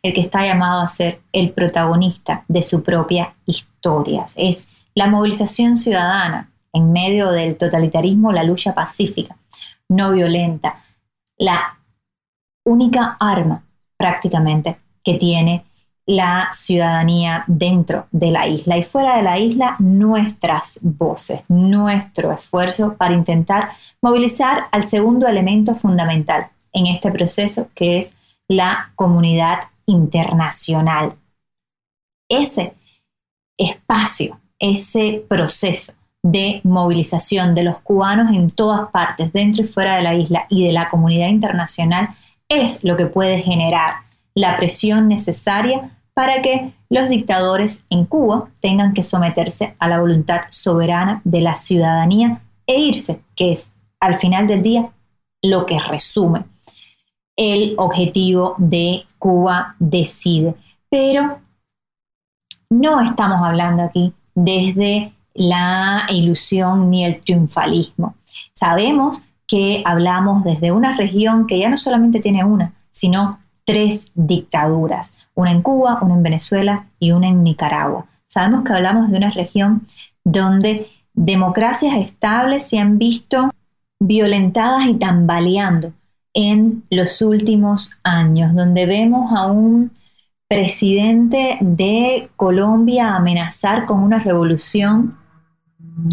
el 0.02 0.14
que 0.14 0.22
está 0.22 0.44
llamado 0.44 0.80
a 0.80 0.88
ser 0.88 1.20
el 1.32 1.50
protagonista 1.50 2.44
de 2.48 2.62
su 2.62 2.82
propia 2.82 3.34
historia. 3.44 4.26
Es 4.36 4.68
la 4.94 5.08
movilización 5.08 5.76
ciudadana 5.76 6.50
en 6.72 6.92
medio 6.92 7.30
del 7.30 7.56
totalitarismo, 7.56 8.32
la 8.32 8.44
lucha 8.44 8.74
pacífica, 8.74 9.36
no 9.88 10.12
violenta, 10.12 10.84
la 11.36 11.78
única 12.64 13.16
arma 13.18 13.64
prácticamente 13.96 14.78
que 15.02 15.14
tiene 15.14 15.64
la 16.10 16.48
ciudadanía 16.52 17.44
dentro 17.46 18.08
de 18.10 18.32
la 18.32 18.48
isla 18.48 18.76
y 18.76 18.82
fuera 18.82 19.16
de 19.16 19.22
la 19.22 19.38
isla 19.38 19.76
nuestras 19.78 20.80
voces, 20.82 21.42
nuestro 21.46 22.32
esfuerzo 22.32 22.96
para 22.96 23.14
intentar 23.14 23.70
movilizar 24.02 24.64
al 24.72 24.82
segundo 24.82 25.28
elemento 25.28 25.76
fundamental 25.76 26.48
en 26.72 26.86
este 26.86 27.12
proceso 27.12 27.68
que 27.76 27.98
es 27.98 28.14
la 28.48 28.90
comunidad 28.96 29.68
internacional. 29.86 31.14
Ese 32.28 32.74
espacio, 33.56 34.40
ese 34.58 35.24
proceso 35.28 35.92
de 36.24 36.60
movilización 36.64 37.54
de 37.54 37.62
los 37.62 37.78
cubanos 37.82 38.34
en 38.34 38.50
todas 38.50 38.90
partes, 38.90 39.32
dentro 39.32 39.62
y 39.62 39.68
fuera 39.68 39.94
de 39.94 40.02
la 40.02 40.14
isla 40.14 40.46
y 40.48 40.66
de 40.66 40.72
la 40.72 40.88
comunidad 40.88 41.28
internacional, 41.28 42.16
es 42.48 42.82
lo 42.82 42.96
que 42.96 43.06
puede 43.06 43.42
generar 43.42 43.94
la 44.34 44.56
presión 44.56 45.06
necesaria 45.06 45.92
para 46.14 46.42
que 46.42 46.72
los 46.88 47.08
dictadores 47.08 47.84
en 47.90 48.04
Cuba 48.04 48.48
tengan 48.60 48.94
que 48.94 49.02
someterse 49.02 49.74
a 49.78 49.88
la 49.88 50.00
voluntad 50.00 50.42
soberana 50.50 51.20
de 51.24 51.40
la 51.40 51.56
ciudadanía 51.56 52.42
e 52.66 52.80
irse, 52.80 53.20
que 53.36 53.52
es 53.52 53.72
al 54.00 54.16
final 54.16 54.46
del 54.46 54.62
día 54.62 54.90
lo 55.42 55.66
que 55.66 55.78
resume 55.78 56.44
el 57.40 57.74
objetivo 57.78 58.54
de 58.58 59.06
Cuba 59.18 59.74
decide. 59.78 60.54
Pero 60.90 61.40
no 62.68 63.00
estamos 63.00 63.42
hablando 63.42 63.82
aquí 63.82 64.12
desde 64.34 65.14
la 65.32 66.06
ilusión 66.10 66.90
ni 66.90 67.04
el 67.04 67.20
triunfalismo. 67.20 68.14
Sabemos 68.52 69.22
que 69.46 69.82
hablamos 69.86 70.44
desde 70.44 70.70
una 70.70 70.96
región 70.96 71.46
que 71.46 71.58
ya 71.58 71.70
no 71.70 71.78
solamente 71.78 72.20
tiene 72.20 72.44
una, 72.44 72.74
sino 72.90 73.39
tres 73.70 74.10
dictaduras, 74.16 75.14
una 75.34 75.52
en 75.52 75.62
Cuba, 75.62 76.00
una 76.02 76.14
en 76.14 76.24
Venezuela 76.24 76.86
y 76.98 77.12
una 77.12 77.28
en 77.28 77.44
Nicaragua. 77.44 78.06
Sabemos 78.26 78.64
que 78.64 78.72
hablamos 78.72 79.10
de 79.10 79.18
una 79.18 79.30
región 79.30 79.86
donde 80.24 80.88
democracias 81.14 81.96
estables 81.96 82.66
se 82.66 82.80
han 82.80 82.98
visto 82.98 83.50
violentadas 84.00 84.86
y 84.86 84.94
tambaleando 84.94 85.92
en 86.34 86.82
los 86.90 87.22
últimos 87.22 87.92
años, 88.02 88.54
donde 88.54 88.86
vemos 88.86 89.32
a 89.36 89.46
un 89.46 89.92
presidente 90.48 91.58
de 91.60 92.28
Colombia 92.34 93.14
amenazar 93.14 93.86
con 93.86 94.02
una 94.02 94.18
revolución 94.18 95.16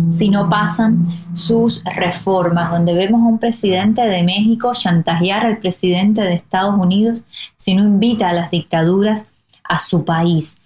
si 0.10 0.29
no 0.29 0.50
pasan 0.50 1.08
sus 1.34 1.84
reformas, 1.84 2.72
donde 2.72 2.94
vemos 2.94 3.22
a 3.22 3.25
un 3.25 3.39
presidente 3.39 4.01
de 4.01 4.24
México 4.24 4.74
chantajear 4.74 5.46
al 5.46 5.58
presidente 5.58 6.22
de 6.22 6.34
Estados 6.34 6.75
Unidos 6.77 7.24
si 7.56 7.75
no 7.75 7.84
invita 7.84 8.29
a 8.29 8.34
las 8.34 8.51
dictaduras 8.51 9.25
a 9.63 9.79
su 9.79 10.06
país. 10.06 10.58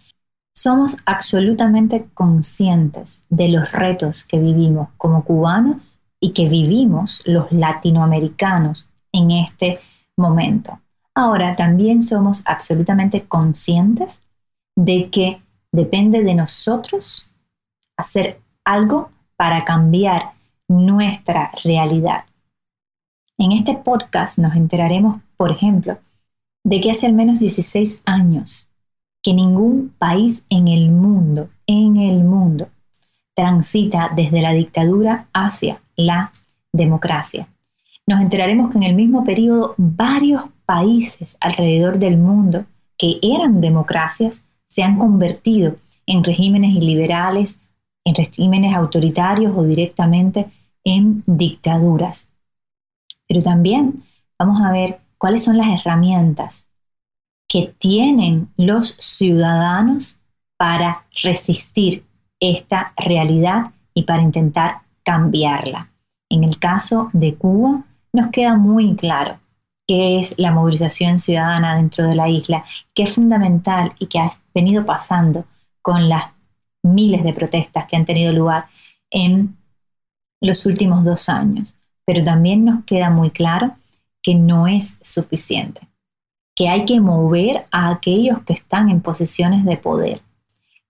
Somos 0.54 0.98
absolutamente 1.06 2.08
conscientes 2.14 3.24
de 3.30 3.50
los 3.50 3.72
retos 3.72 4.24
que 4.24 4.40
vivimos 4.40 4.90
como 4.98 5.24
cubanos 5.24 6.00
y 6.20 6.34
que 6.34 6.48
vivimos 6.48 7.24
los 7.26 7.52
latinoamericanos 7.52 8.88
en 9.12 9.32
este 9.32 9.80
momento. 10.18 10.80
Ahora 11.16 11.56
también 11.56 12.04
somos 12.04 12.44
absolutamente 12.46 13.24
conscientes 13.24 14.22
de 14.76 15.10
que 15.10 15.42
depende 15.72 16.24
de 16.24 16.36
nosotros 16.36 17.32
hacer 17.98 18.40
algo 18.66 19.10
para 19.36 19.66
cambiar 19.66 20.32
nuestra 20.68 21.52
realidad. 21.64 22.26
En 23.38 23.52
este 23.52 23.76
podcast 23.76 24.38
nos 24.38 24.56
enteraremos, 24.56 25.22
por 25.36 25.52
ejemplo, 25.52 25.98
de 26.64 26.80
que 26.80 26.92
hace 26.92 27.08
al 27.08 27.14
menos 27.14 27.40
16 27.40 28.04
años 28.06 28.70
que 29.24 29.34
ningún 29.34 29.94
país 29.98 30.44
en 30.50 30.68
el 30.68 30.90
mundo, 30.90 31.50
en 31.68 31.98
el 31.98 32.24
mundo, 32.24 32.70
transita 33.36 34.12
desde 34.16 34.42
la 34.42 34.54
dictadura 34.54 35.28
hacia 35.34 35.82
la 35.96 36.32
democracia. 36.74 37.48
nos 38.08 38.22
enteraremos 38.22 38.72
que 38.72 38.78
en 38.78 38.84
el 38.84 38.96
mismo 38.96 39.24
periodo 39.24 39.74
varios 39.78 40.44
países 40.66 41.38
alrededor 41.40 41.98
del 41.98 42.18
mundo 42.18 42.66
que 42.98 43.20
eran 43.22 43.62
democracias 43.62 44.44
se 44.68 44.84
han 44.84 44.98
convertido 44.98 45.78
en 46.06 46.24
regímenes 46.24 46.76
iliberales, 46.76 47.62
en 48.06 48.16
regímenes 48.16 48.76
autoritarios 48.76 49.54
o 49.56 49.64
directamente 49.64 50.50
en 50.84 51.24
dictaduras. 51.26 52.28
Pero 53.28 53.42
también 53.42 54.04
vamos 54.38 54.62
a 54.62 54.72
ver 54.72 55.00
cuáles 55.18 55.44
son 55.44 55.58
las 55.58 55.68
herramientas 55.68 56.68
que 57.48 57.74
tienen 57.78 58.50
los 58.58 58.90
ciudadanos 59.00 60.20
para 60.58 61.06
resistir 61.22 62.06
esta 62.40 62.94
realidad 62.98 63.72
y 63.94 64.04
para 64.04 64.22
intentar 64.22 64.82
cambiarla. 65.04 65.90
En 66.30 66.44
el 66.44 66.60
caso 66.60 67.10
de 67.14 67.36
Cuba, 67.36 67.84
nos 68.14 68.32
queda 68.32 68.56
muy 68.56 68.96
claro 68.96 69.38
qué 69.88 70.20
es 70.20 70.36
la 70.38 70.52
movilización 70.52 71.20
ciudadana 71.20 71.76
dentro 71.76 72.08
de 72.08 72.16
la 72.16 72.30
isla, 72.30 72.64
que 72.94 73.04
es 73.04 73.16
fundamental 73.16 73.94
y 74.00 74.08
que 74.08 74.20
ha 74.20 74.32
venido 74.54 74.86
pasando 74.86 75.46
con 75.82 76.08
las 76.08 76.32
miles 76.84 77.24
de 77.24 77.34
protestas 77.34 77.86
que 77.88 77.96
han 77.96 78.06
tenido 78.06 78.34
lugar 78.34 78.66
en 79.10 79.58
los 80.42 80.66
últimos 80.66 81.04
dos 81.04 81.30
años. 81.30 81.78
Pero 82.06 82.24
también 82.24 82.66
nos 82.66 82.84
queda 82.86 83.10
muy 83.10 83.30
claro 83.30 83.76
que 84.22 84.36
no 84.36 84.68
es 84.68 85.00
suficiente, 85.02 85.82
que 86.56 86.70
hay 86.70 86.86
que 86.86 87.00
mover 87.00 87.68
a 87.72 87.90
aquellos 87.90 88.44
que 88.44 88.54
están 88.54 88.90
en 88.90 89.02
posiciones 89.02 89.66
de 89.66 89.78
poder, 89.78 90.22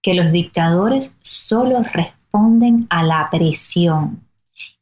que 0.02 0.14
los 0.14 0.32
dictadores 0.32 1.14
solo 1.22 1.84
responden 1.84 2.88
a 2.90 3.04
la 3.04 3.30
presión. 3.30 4.22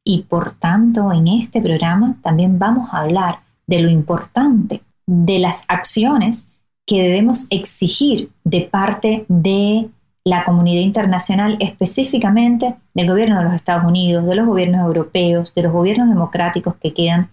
Y 0.03 0.23
por 0.23 0.53
tanto, 0.53 1.11
en 1.11 1.27
este 1.27 1.61
programa 1.61 2.15
también 2.23 2.57
vamos 2.57 2.89
a 2.91 3.01
hablar 3.01 3.39
de 3.67 3.81
lo 3.81 3.89
importante, 3.89 4.81
de 5.05 5.39
las 5.39 5.63
acciones 5.67 6.47
que 6.85 7.03
debemos 7.03 7.45
exigir 7.51 8.31
de 8.43 8.61
parte 8.61 9.25
de 9.27 9.89
la 10.23 10.43
comunidad 10.45 10.81
internacional, 10.81 11.57
específicamente 11.59 12.75
del 12.93 13.09
gobierno 13.09 13.37
de 13.37 13.45
los 13.45 13.53
Estados 13.53 13.85
Unidos, 13.85 14.25
de 14.25 14.35
los 14.35 14.45
gobiernos 14.45 14.81
europeos, 14.81 15.53
de 15.53 15.63
los 15.63 15.71
gobiernos 15.71 16.09
democráticos 16.09 16.75
que 16.81 16.93
quedan 16.93 17.29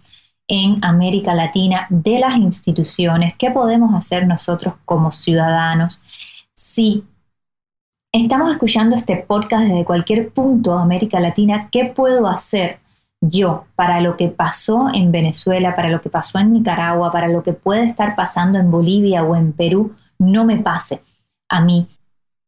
en 0.48 0.84
América 0.84 1.34
Latina, 1.34 1.86
de 1.90 2.20
las 2.20 2.36
instituciones, 2.36 3.34
qué 3.36 3.50
podemos 3.50 3.94
hacer 3.94 4.26
nosotros 4.26 4.74
como 4.84 5.10
ciudadanos 5.10 6.02
si 6.56 7.04
estamos 8.12 8.50
escuchando 8.50 8.96
este 8.96 9.16
podcast 9.16 9.64
desde 9.68 9.84
cualquier 9.84 10.30
punto 10.30 10.74
de 10.74 10.82
América 10.82 11.20
Latina, 11.20 11.68
¿qué 11.70 11.84
puedo 11.84 12.26
hacer 12.28 12.80
yo 13.20 13.66
para 13.76 14.00
lo 14.00 14.16
que 14.16 14.28
pasó 14.28 14.88
en 14.92 15.12
Venezuela, 15.12 15.76
para 15.76 15.90
lo 15.90 16.00
que 16.00 16.10
pasó 16.10 16.38
en 16.38 16.52
Nicaragua, 16.52 17.12
para 17.12 17.28
lo 17.28 17.42
que 17.42 17.52
puede 17.52 17.84
estar 17.84 18.16
pasando 18.16 18.58
en 18.58 18.70
Bolivia 18.70 19.22
o 19.22 19.36
en 19.36 19.52
Perú, 19.52 19.94
no 20.18 20.44
me 20.44 20.56
pase 20.56 21.02
a 21.48 21.60
mí? 21.60 21.88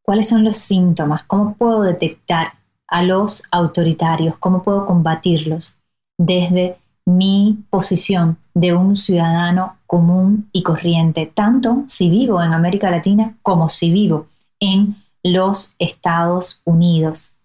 ¿Cuáles 0.09 0.27
son 0.27 0.43
los 0.43 0.57
síntomas? 0.57 1.23
¿Cómo 1.25 1.53
puedo 1.53 1.83
detectar 1.83 2.53
a 2.87 3.03
los 3.03 3.43
autoritarios? 3.51 4.35
¿Cómo 4.39 4.63
puedo 4.63 4.87
combatirlos 4.87 5.77
desde 6.17 6.79
mi 7.05 7.63
posición 7.69 8.39
de 8.55 8.73
un 8.73 8.95
ciudadano 8.95 9.77
común 9.85 10.49
y 10.51 10.63
corriente, 10.63 11.27
tanto 11.27 11.83
si 11.87 12.09
vivo 12.09 12.41
en 12.41 12.53
América 12.53 12.89
Latina 12.89 13.37
como 13.43 13.69
si 13.69 13.91
vivo 13.91 14.25
en 14.59 14.95
los 15.21 15.75
Estados 15.77 16.63
Unidos? 16.65 17.35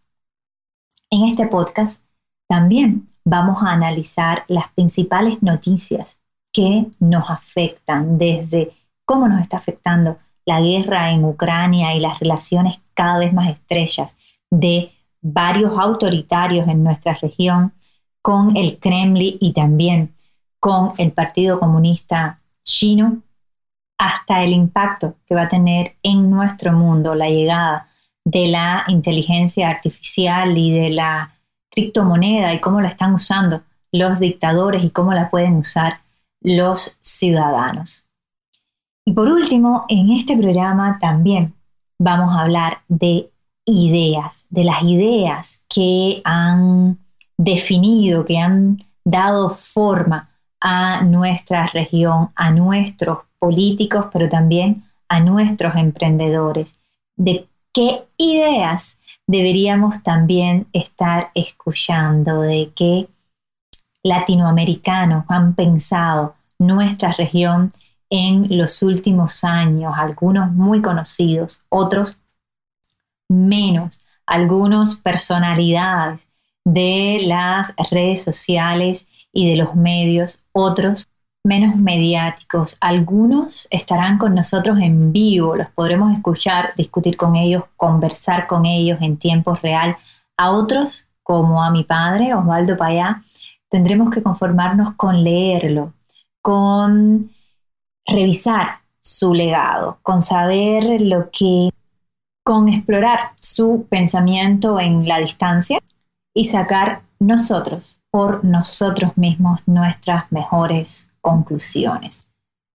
En 1.11 1.25
este 1.25 1.47
podcast 1.47 2.01
también 2.49 3.07
vamos 3.27 3.63
a 3.63 3.73
analizar 3.73 4.47
las 4.49 4.69
principales 4.71 5.43
noticias 5.43 6.17
que 6.51 6.87
nos 6.99 7.29
afectan, 7.29 8.17
desde 8.17 8.73
cómo 9.05 9.29
nos 9.29 9.43
está 9.43 9.59
afectando 9.59 10.17
la 10.47 10.61
guerra 10.61 11.11
en 11.11 11.25
Ucrania 11.25 11.95
y 11.95 12.01
las 12.01 12.21
relaciones 12.21 12.81
cada 12.95 13.19
vez 13.19 13.33
más 13.33 13.49
estrechas 13.49 14.17
de 14.51 14.93
varios 15.21 15.79
autoritarios 15.79 16.69
en 16.69 16.85
nuestra 16.85 17.15
región 17.15 17.73
con 18.21 18.57
el 18.57 18.79
Kremlin 18.79 19.37
y 19.41 19.53
también 19.53 20.15
con 20.61 20.93
el 20.99 21.13
Partido 21.13 21.61
Comunista 21.61 22.41
Chino, 22.63 23.23
hasta 23.99 24.43
el 24.43 24.53
impacto 24.53 25.17
que 25.27 25.35
va 25.35 25.43
a 25.43 25.49
tener 25.49 25.97
en 26.03 26.31
nuestro 26.31 26.73
mundo 26.73 27.15
la 27.15 27.29
llegada 27.29 27.89
de 28.25 28.47
la 28.49 28.85
inteligencia 28.89 29.69
artificial 29.69 30.57
y 30.57 30.73
de 30.73 30.91
la 30.91 31.35
criptomoneda 31.71 32.55
y 32.55 32.61
cómo 32.61 32.81
la 32.81 32.89
están 32.89 33.15
usando 33.15 33.63
los 33.93 34.19
dictadores 34.19 34.83
y 34.83 34.91
cómo 34.91 35.13
la 35.13 35.31
pueden 35.31 35.57
usar 35.57 36.01
los 36.41 36.99
ciudadanos. 37.01 38.07
Y 39.05 39.13
por 39.13 39.29
último, 39.29 39.85
en 39.89 40.11
este 40.11 40.37
programa 40.37 40.99
también 41.01 41.55
vamos 41.99 42.35
a 42.35 42.43
hablar 42.43 42.79
de 42.89 43.31
ideas, 43.67 44.47
de 44.51 44.65
las 44.65 44.83
ideas 44.83 45.63
que 45.69 46.21
han 46.25 46.99
definido, 47.37 48.25
que 48.25 48.39
han 48.39 48.79
dado 49.05 49.51
forma 49.51 50.31
a 50.61 51.03
nuestra 51.03 51.67
región, 51.67 52.31
a 52.35 52.51
nuestros 52.51 53.19
políticos, 53.39 54.07
pero 54.13 54.29
también 54.29 54.85
a 55.09 55.21
nuestros 55.21 55.77
emprendedores, 55.77 56.79
de 57.17 57.47
qué 57.73 58.05
ideas 58.17 58.99
deberíamos 59.27 60.03
también 60.03 60.67
estar 60.73 61.31
escuchando, 61.35 62.41
de 62.41 62.73
qué 62.75 63.09
latinoamericanos 64.03 65.25
han 65.29 65.55
pensado 65.55 66.35
nuestra 66.59 67.13
región 67.13 67.73
en 68.17 68.47
los 68.57 68.81
últimos 68.83 69.43
años, 69.43 69.93
algunos 69.97 70.53
muy 70.53 70.81
conocidos, 70.81 71.65
otros 71.69 72.17
menos, 73.29 74.01
algunos 74.25 74.95
personalidades 74.95 76.29
de 76.65 77.25
las 77.27 77.75
redes 77.91 78.23
sociales 78.23 79.09
y 79.33 79.51
de 79.51 79.57
los 79.57 79.75
medios, 79.75 80.39
otros 80.53 81.09
menos 81.43 81.75
mediáticos. 81.75 82.77
Algunos 82.81 83.67
estarán 83.73 84.17
con 84.19 84.37
nosotros 84.37 84.79
en 84.79 85.13
vivo, 85.13 85.57
los 85.57 85.71
podremos 85.71 86.13
escuchar, 86.13 86.73
discutir 86.77 87.17
con 87.17 87.35
ellos, 87.35 87.65
conversar 87.77 88.47
con 88.47 88.65
ellos 88.65 88.99
en 89.01 89.17
tiempo 89.17 89.57
real. 89.57 89.97
A 90.37 90.53
otros, 90.53 91.09
como 91.25 91.65
a 91.65 91.73
mi 91.73 91.83
padre, 91.83 92.33
Osvaldo 92.33 92.77
Payá, 92.77 93.25
tendremos 93.69 94.11
que 94.11 94.23
conformarnos 94.23 94.95
con 94.95 95.25
leerlo, 95.25 95.95
con 96.41 97.34
revisar 98.07 98.81
su 99.01 99.35
legado, 99.35 99.99
con 100.03 100.23
saber 100.23 101.01
lo 101.01 101.31
que, 101.31 101.71
con 102.45 102.69
explorar 102.69 103.33
su 103.41 103.87
pensamiento 103.89 104.81
en 104.81 105.07
la 105.07 105.19
distancia 105.19 105.79
y 106.35 106.45
sacar 106.45 107.03
nosotros, 107.19 108.01
por 108.11 108.45
nosotros 108.45 109.17
mismos, 109.17 109.61
nuestras 109.67 110.31
mejores 110.31 111.09
conclusiones. 111.21 112.27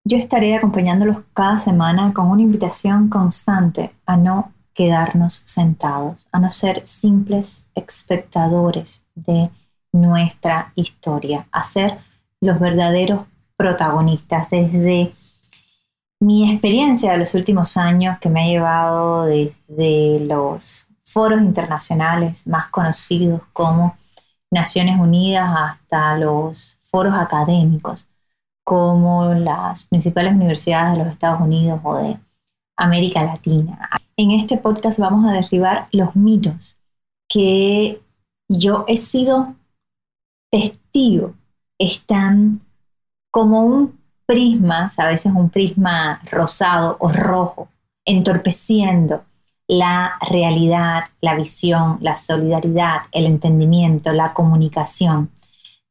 Yo 0.05 0.17
estaré 0.17 0.55
acompañándolos 0.55 1.17
cada 1.33 1.59
semana 1.59 2.13
con 2.13 2.27
una 2.27 2.41
invitación 2.41 3.09
constante 3.09 3.91
a 4.05 4.17
no 4.17 4.51
quedarnos 4.73 5.43
sentados, 5.45 6.27
a 6.31 6.39
no 6.39 6.51
ser 6.51 6.87
simples 6.87 7.67
espectadores 7.75 9.03
de 9.15 9.49
nuestra 9.91 10.71
historia, 10.75 11.47
a 11.51 11.63
ser 11.63 11.99
los 12.39 12.59
verdaderos 12.59 13.21
protagonistas 13.60 14.50
desde 14.50 15.12
mi 16.22 16.50
experiencia 16.50 17.12
de 17.12 17.17
los 17.17 17.36
últimos 17.36 17.76
años 17.76 18.17
que 18.19 18.30
me 18.30 18.41
ha 18.41 18.48
llevado 18.48 19.26
desde 19.26 20.22
los 20.22 20.88
foros 21.04 21.41
internacionales 21.41 22.48
más 22.48 22.69
conocidos 22.69 23.41
como 23.52 23.98
Naciones 24.50 24.98
Unidas 24.98 25.54
hasta 25.58 26.17
los 26.17 26.80
foros 26.84 27.13
académicos 27.13 28.08
como 28.63 29.34
las 29.34 29.84
principales 29.84 30.34
universidades 30.34 30.93
de 30.93 31.04
los 31.04 31.13
Estados 31.13 31.41
Unidos 31.41 31.82
o 31.84 31.98
de 31.98 32.17
América 32.78 33.24
Latina. 33.24 33.89
En 34.15 34.32
este 34.32 34.58
podcast 34.58 35.00
vamos 35.00 35.30
a 35.30 35.34
derribar 35.34 35.89
los 35.91 36.15
mitos 36.15 36.78
que 37.28 38.02
yo 38.48 38.86
he 38.88 38.95
sido 38.95 39.54
testigo, 40.50 41.34
están 41.78 42.62
como 43.31 43.61
un 43.61 43.99
prisma, 44.25 44.91
a 44.97 45.07
veces 45.07 45.33
un 45.33 45.49
prisma 45.49 46.19
rosado 46.31 46.97
o 46.99 47.09
rojo, 47.09 47.69
entorpeciendo 48.05 49.23
la 49.67 50.13
realidad, 50.29 51.05
la 51.21 51.35
visión, 51.35 51.97
la 52.01 52.15
solidaridad, 52.15 53.01
el 53.11 53.25
entendimiento, 53.25 54.11
la 54.13 54.33
comunicación 54.33 55.29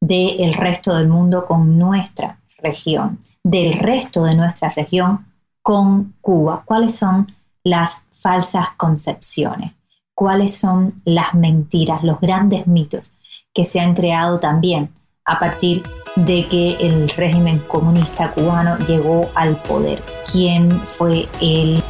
del 0.01 0.55
resto 0.55 0.97
del 0.97 1.09
mundo 1.09 1.47
con 1.47 1.79
nuestra 1.79 2.39
región, 2.59 3.19
del 3.43 3.73
resto 3.73 4.25
de 4.25 4.35
nuestra 4.35 4.71
región 4.71 5.27
con 5.63 6.15
Cuba. 6.21 6.63
¿Cuáles 6.65 6.97
son 6.97 7.27
las 7.63 8.03
falsas 8.13 8.69
concepciones? 8.77 9.73
¿Cuáles 10.15 10.57
son 10.57 10.95
las 11.05 11.35
mentiras, 11.35 12.03
los 12.03 12.21
grandes 12.21 12.67
mitos 12.67 13.13
que 13.55 13.65
se 13.65 13.81
han 13.81 13.95
creado 13.95 14.41
también 14.41 14.93
a 15.29 15.39
partir 15.39 15.83
de 16.17 16.47
que 16.49 16.77
el 16.81 17.09
régimen 17.11 17.61
comunista 17.61 18.33
cubano 18.33 18.77
llegó 18.87 19.31
al 19.35 19.57
poder. 19.63 20.03
¿Quién 20.31 20.83
fue 20.89 21.29
el 21.41 21.83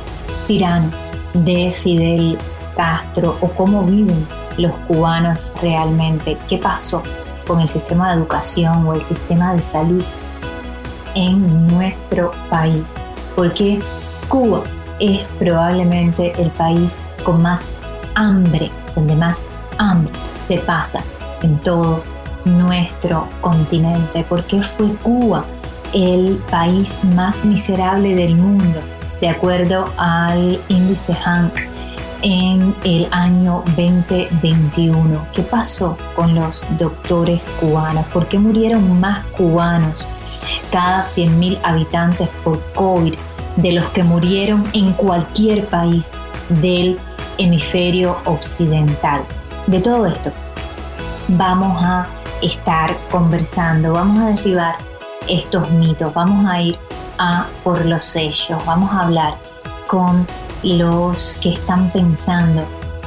tirano 0.46 0.90
de 1.32 1.70
Fidel 1.70 2.36
Castro 2.76 3.38
o 3.40 3.48
cómo 3.48 3.84
viven 3.84 4.26
los 4.58 4.72
cubanos 4.86 5.52
realmente? 5.62 6.36
¿Qué 6.48 6.58
pasó 6.58 7.02
con 7.46 7.60
el 7.60 7.68
sistema 7.68 8.10
de 8.10 8.18
educación 8.18 8.86
o 8.86 8.92
el 8.92 9.00
sistema 9.00 9.54
de 9.54 9.62
salud 9.62 10.04
en 11.14 11.66
nuestro 11.68 12.32
país? 12.50 12.92
Porque 13.34 13.78
Cuba 14.28 14.62
es 14.98 15.22
probablemente 15.38 16.32
el 16.38 16.50
país 16.50 17.00
con 17.24 17.40
más 17.40 17.66
hambre, 18.14 18.70
donde 18.94 19.14
más 19.14 19.38
hambre 19.78 20.12
se 20.42 20.58
pasa 20.58 21.00
en 21.42 21.56
todo 21.60 22.02
nuestro 22.56 23.28
continente, 23.40 24.24
porque 24.28 24.62
fue 24.62 24.88
Cuba 25.02 25.44
el 25.92 26.38
país 26.50 26.96
más 27.14 27.44
miserable 27.44 28.14
del 28.14 28.34
mundo, 28.34 28.80
de 29.20 29.28
acuerdo 29.28 29.86
al 29.96 30.60
índice 30.68 31.14
Hank 31.14 31.52
en 32.22 32.74
el 32.84 33.08
año 33.10 33.62
2021. 33.76 35.26
¿Qué 35.32 35.42
pasó 35.42 35.96
con 36.14 36.34
los 36.34 36.66
doctores 36.78 37.40
cubanos? 37.60 38.04
¿Por 38.06 38.26
qué 38.26 38.38
murieron 38.38 39.00
más 39.00 39.24
cubanos 39.26 40.06
cada 40.70 41.04
100.000 41.04 41.58
habitantes 41.62 42.28
por 42.44 42.60
COVID 42.74 43.14
de 43.56 43.72
los 43.72 43.84
que 43.86 44.02
murieron 44.02 44.64
en 44.72 44.92
cualquier 44.92 45.64
país 45.66 46.12
del 46.48 46.98
hemisferio 47.38 48.16
occidental? 48.24 49.22
De 49.66 49.80
todo 49.80 50.06
esto 50.06 50.32
vamos 51.28 51.82
a 51.82 52.08
estar 52.42 52.94
conversando, 53.10 53.92
vamos 53.92 54.22
a 54.22 54.26
derribar 54.28 54.76
estos 55.28 55.70
mitos, 55.70 56.12
vamos 56.14 56.50
a 56.50 56.60
ir 56.60 56.78
a 57.18 57.46
por 57.64 57.84
los 57.84 58.04
sellos, 58.04 58.64
vamos 58.64 58.90
a 58.92 59.00
hablar 59.00 59.34
con 59.86 60.26
los 60.62 61.38
que 61.42 61.52
están 61.52 61.90
pensando 61.90 62.64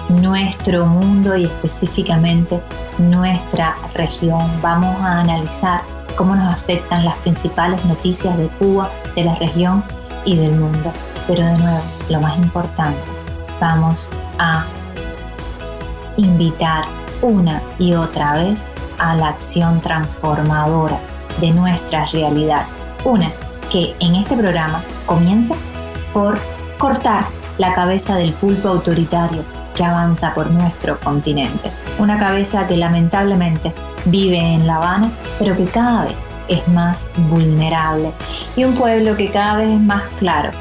nuestro 0.09 0.85
mundo 0.85 1.35
y 1.35 1.45
específicamente 1.45 2.61
nuestra 2.97 3.75
región. 3.93 4.41
Vamos 4.61 4.95
a 4.99 5.19
analizar 5.21 5.81
cómo 6.15 6.35
nos 6.35 6.53
afectan 6.53 7.05
las 7.05 7.15
principales 7.17 7.83
noticias 7.85 8.37
de 8.37 8.47
Cuba, 8.59 8.89
de 9.15 9.23
la 9.23 9.35
región 9.35 9.83
y 10.25 10.35
del 10.35 10.51
mundo. 10.53 10.91
Pero 11.27 11.45
de 11.45 11.57
nuevo, 11.57 11.81
lo 12.09 12.19
más 12.19 12.37
importante, 12.37 12.99
vamos 13.59 14.09
a 14.37 14.65
invitar 16.17 16.85
una 17.21 17.61
y 17.79 17.93
otra 17.93 18.33
vez 18.33 18.71
a 18.97 19.15
la 19.15 19.29
acción 19.29 19.81
transformadora 19.81 20.99
de 21.39 21.51
nuestra 21.51 22.05
realidad. 22.05 22.65
Una 23.03 23.29
que 23.71 23.95
en 23.99 24.15
este 24.15 24.35
programa 24.35 24.81
comienza 25.05 25.55
por 26.13 26.39
cortar 26.77 27.23
la 27.57 27.73
cabeza 27.73 28.15
del 28.15 28.33
pulpo 28.33 28.69
autoritario 28.69 29.43
que 29.75 29.83
avanza 29.83 30.33
por 30.33 30.49
nuestro 30.49 30.99
continente. 30.99 31.71
Una 31.99 32.19
cabeza 32.19 32.67
que 32.67 32.77
lamentablemente 32.77 33.71
vive 34.05 34.39
en 34.39 34.67
La 34.67 34.77
Habana, 34.77 35.11
pero 35.39 35.55
que 35.55 35.65
cada 35.65 36.05
vez 36.05 36.15
es 36.47 36.67
más 36.67 37.07
vulnerable. 37.29 38.11
Y 38.55 38.63
un 38.65 38.75
pueblo 38.75 39.15
que 39.15 39.31
cada 39.31 39.57
vez 39.57 39.69
es 39.69 39.79
más 39.79 40.03
claro. 40.19 40.51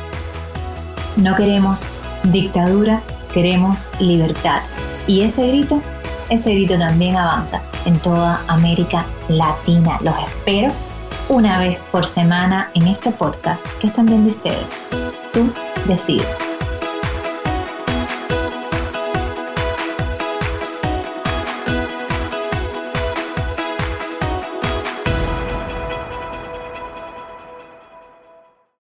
No 1.17 1.35
queremos 1.35 1.87
dictadura, 2.25 3.03
queremos 3.33 3.89
libertad. 3.99 4.61
Y 5.07 5.23
ese 5.23 5.49
grito, 5.49 5.81
ese 6.31 6.55
grito 6.55 6.79
también 6.79 7.17
avanza 7.17 7.61
en 7.85 7.99
toda 7.99 8.41
América 8.47 9.05
Latina. 9.29 9.99
Los 10.03 10.15
espero 10.19 10.73
una 11.29 11.59
vez 11.59 11.79
por 11.93 12.09
semana 12.09 12.71
en 12.75 12.89
este 12.89 13.11
podcast 13.11 13.65
que 13.81 13.89
están 13.89 14.07
viendo 14.07 14.31
ustedes. 14.31 14.89
Tú 15.33 15.53
decides. 15.87 16.50